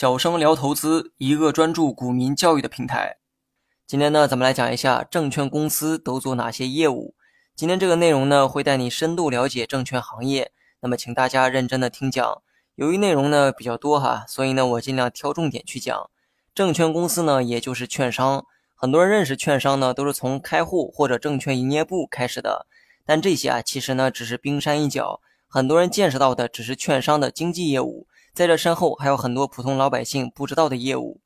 [0.00, 3.16] 小生聊投资，一个专注股民教育的平台。
[3.84, 7.16] 今天呢，咱们来讲一下证券公司都做哪些业务。
[7.56, 10.52] 今天这个内容呢，会带你深度了解证券行业。
[10.82, 12.40] 那么，请大家认真的听讲。
[12.76, 16.08] 由于内容呢比较多哈，所以呢，我尽量挑重点去讲。
[16.54, 18.46] 证券公司呢，也就是券商。
[18.76, 22.68] 很多人认识券商呢，都是从开户或者证券营业部开始的。
[23.04, 25.20] 但这些啊，其实呢，只是冰山一角。
[25.48, 28.06] 很多人见识到的只是券商的经纪业务。
[28.38, 31.20] 在这身后还有很多普通老百姓不知道的业务。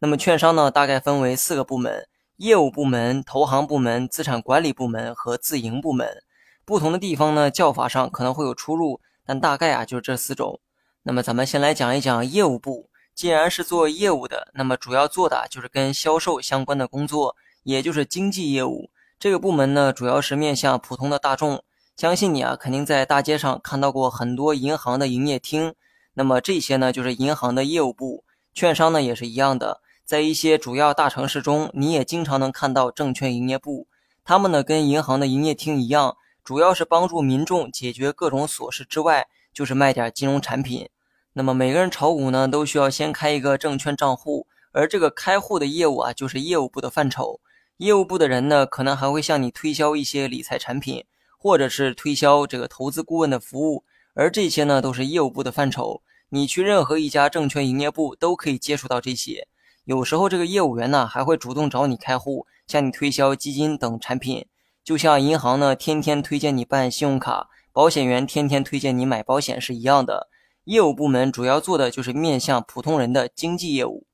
[0.00, 6.22] 那么券商呢，大概分为四个部门：业务部门、投行部门、资产管理部门和自营部门。
[6.66, 10.60] 不同的地方呢，叫法上可能会有出入，但大概啊就是这四种。
[11.04, 12.90] 那么咱们先来讲一讲业务部。
[13.14, 18.90] 既然是做业务的，那么主要做的就是跟销售相关的工作，也就是经纪业务。
[19.18, 21.64] 这个部门呢，主要是面向普通的大众。
[21.96, 25.74] 相信你啊，肯定在大街上看到过很多银行的营业厅。
[26.18, 33.86] 那么这些呢，就是银行的业务部，券商呢也是一样的，在一些主要大城市中，你也经常能看到证券营业部。
[34.24, 40.88] 他们呢跟银行的营业厅一样，主要是帮助民众解决各种琐事之外，就是卖点金融产品。
[41.34, 47.38] 那么每个人炒股呢，都需要先开一个证券账户，而这个开户的业务啊，就是业务部的范畴。
[47.76, 51.04] 业务部的人呢，可能还会向你推销一些理财产品，
[51.38, 53.84] 或者是推销这个投资顾问的服务，
[54.14, 56.02] 而这些呢，都是业务部的范畴。
[56.30, 59.48] 你去任何一家证券营业部都可以接触到这些，
[59.84, 64.46] 有时候这个业务员呢还会主动找你开户，向你推销基金等产品，
[64.84, 70.28] 就像银行呢天天推荐你办信用卡，保险员天天推荐你买保险是一样的。
[70.64, 74.06] 业务部门主要做的就是面向普通人的经纪业务。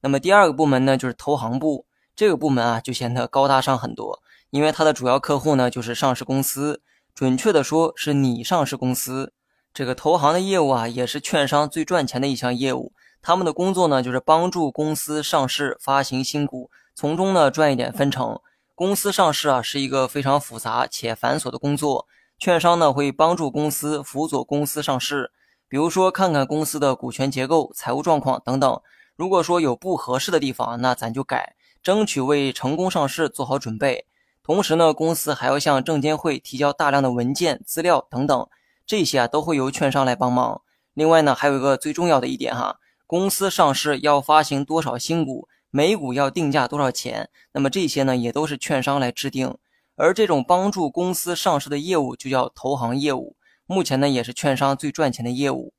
[0.00, 6.82] 那么第二个部门呢就是投行部，这个部门啊就显得高大上很多，因为它的主要客户呢就是上市公司，
[7.14, 9.32] 准确的说是你上市公司。
[9.72, 12.92] 这个投行的业务啊，也是券商最赚钱的一项业务。
[13.22, 18.40] 他们的工作呢，就是帮助公司上市、发行新股，从中呢赚一点分成。
[18.74, 22.06] 公司上市啊，是一个非常复杂且繁琐的工作。
[22.38, 25.30] 券商呢，会帮助公司辅佐公司上市，
[25.68, 28.80] 比如说看看公司的股权结构、财务状况等等。
[29.14, 34.06] 如果说有不合适的地方，那咱就改，争取为成功上市做好准备。
[34.42, 38.48] 同时呢，公司还要向证监会提交大量的文件、资料等等。
[38.90, 40.62] 这些啊都会由券商来帮忙。
[40.94, 49.56] 另外呢，还有一个最重要的一点哈，公司上市要发行多少新股，每股要定价多少钱，那么这些呢也都是券商来制定。
[49.94, 55.72] 而这种帮助公司上市的业务就叫投行业务，目前呢也是券商最赚钱的业务。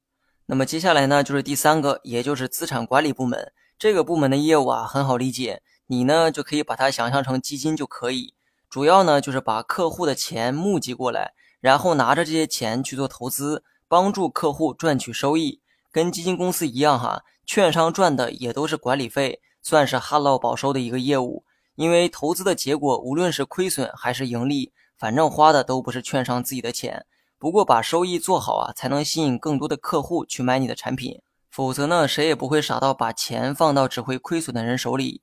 [0.45, 3.51] 那么接下来呢就是第三个，也就是资产管理部门。
[3.77, 8.33] 这个部门的业务啊很好理解，你呢就可以把它想象成基金就可以，
[8.69, 11.33] 主要呢就是把客户的钱募集过来。
[11.61, 15.61] 然后拿着这些钱去做投资，帮助客户赚取收益，
[15.91, 17.23] 跟基金公司一样哈。
[17.45, 21.45] 券商赚的也都是管理费，算是旱涝保收的一个业务。
[21.75, 27.05] 因为投资的结果，无论是亏损还是盈利，反正花的都不是券商自己的钱。
[27.37, 31.21] 不过把收益做好啊，才能吸引更多的客户去买你的产品。
[31.49, 35.21] 否则呢，谁也不会傻到把钱放到只会亏损的人手里。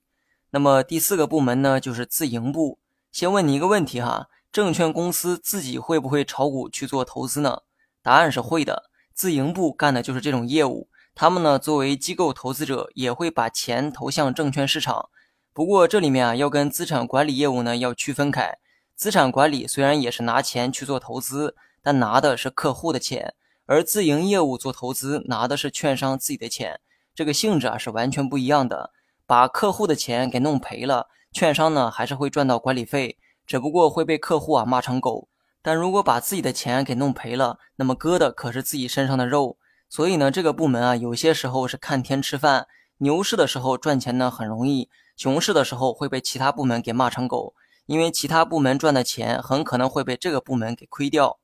[0.51, 2.79] 那么第四个部门呢，就是自营部。
[3.11, 4.27] 先问你一个问题哈。
[4.51, 7.61] 证券公司自己会不会炒股去做投资呢？
[8.01, 8.89] 答案是会的。
[9.13, 10.89] 自营部干的就是这种业务。
[11.13, 15.09] 他们呢，作为机构投资者，也会把钱投向证券市场。
[15.53, 18.57] 不过这里面啊，要跟资产管理业务呢要区分开。
[18.95, 23.33] 资产管理虽然也是拿钱去做投资，但拿的是客户的钱；
[23.65, 26.79] 而自营业务做投资，拿的是券商自己的钱。
[27.13, 28.91] 这个性质啊是完全不一样的。
[29.27, 33.17] 把客户的钱给弄赔了，券商呢还是会赚到管理费。
[33.49, 35.27] 只不过会被客户啊骂成狗，
[35.63, 39.57] 但如果把自己的钱给弄赔了，那么割的可是自己身上的肉。
[39.89, 42.67] 所以呢，这个部门啊，有些时候是看天吃饭。
[42.99, 44.87] 牛市的时候赚钱呢很容易，
[45.17, 47.55] 熊市的时候会被其他部门给骂成狗，
[47.87, 51.39] 因为其他部门赚的钱很可能会被这个部门给亏掉。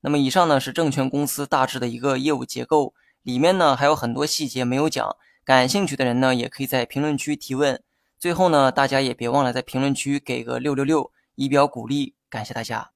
[0.00, 5.14] 那么以上呢是证券公司大致的一个业务结构，里面呢还有很多细节没有讲，
[5.44, 7.82] 感兴趣的人呢也可以在评论区提问。
[8.18, 11.10] 最后呢，大家也别忘了在评论区给个六六六。
[11.34, 12.92] 以表鼓励，感谢大家。